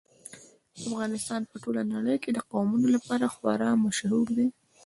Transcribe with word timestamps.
افغانستان 0.81 1.41
په 1.49 1.55
ټوله 1.63 1.81
نړۍ 1.93 2.15
کې 2.23 2.31
د 2.33 2.39
قومونه 2.51 2.87
لپاره 2.95 3.25
خورا 3.33 3.69
مشهور 3.85 4.27
دی. 4.37 4.47